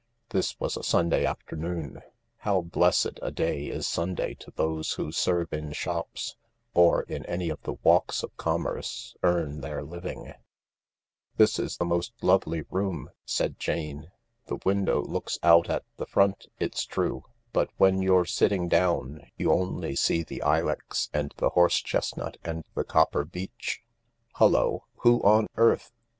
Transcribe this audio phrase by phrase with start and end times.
[0.29, 2.01] This was a Sunday afternoon.
[2.37, 6.37] How blessed a day is Sunday to those who serve in shops,
[6.73, 10.33] or, in any of the walks of commerce, earn their living!"
[11.37, 14.09] This is a most lovely room," said Jane."
[14.47, 17.23] The window looks out at the front, it's true,
[17.53, 22.63] but when you're sitting down you only see the ilex and the horse chestnut and
[22.73, 23.81] the copper beech.
[24.37, 24.85] Hullo...
[25.01, 25.91] who on earth